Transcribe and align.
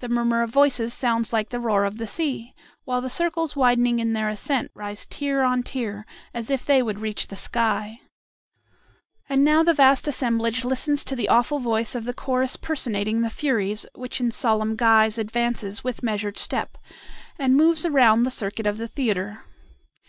The 0.00 0.08
murmur 0.08 0.42
of 0.42 0.50
voices 0.50 0.92
sounds 0.92 1.32
like 1.32 1.50
the 1.50 1.60
roar 1.60 1.84
of 1.84 1.98
the 1.98 2.08
sea, 2.08 2.56
while 2.82 3.00
the 3.00 3.08
circles 3.08 3.54
widening 3.54 4.00
in 4.00 4.12
their 4.12 4.28
ascent 4.28 4.72
rise 4.74 5.06
tier 5.06 5.42
on 5.44 5.62
tier, 5.62 6.04
as 6.34 6.50
if 6.50 6.66
they 6.66 6.82
would 6.82 6.98
reach 6.98 7.28
the 7.28 7.36
sky. 7.36 8.00
And 9.28 9.44
now 9.44 9.62
the 9.62 9.72
vast 9.74 10.08
assemblage 10.08 10.64
listens 10.64 11.04
to 11.04 11.14
the 11.14 11.28
awful 11.28 11.60
voice 11.60 11.94
of 11.94 12.04
the 12.04 12.14
chorus 12.14 12.56
personating 12.56 13.22
the 13.22 13.30
Furies, 13.30 13.86
which 13.94 14.20
in 14.20 14.32
solemn 14.32 14.74
guise 14.74 15.18
advances 15.18 15.84
with 15.84 16.02
measured 16.02 16.36
step, 16.36 16.76
and 17.38 17.54
moves 17.54 17.86
around 17.86 18.24
the 18.24 18.32
circuit 18.32 18.66
of 18.66 18.76
the 18.76 18.88
theatre. 18.88 19.44